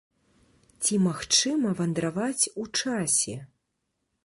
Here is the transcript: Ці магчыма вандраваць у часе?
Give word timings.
Ці 0.83 0.93
магчыма 1.07 1.75
вандраваць 1.81 2.49
у 2.65 2.67
часе? 2.81 3.39